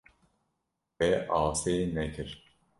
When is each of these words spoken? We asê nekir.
We 0.99 1.09
asê 1.41 1.75
nekir. 1.95 2.29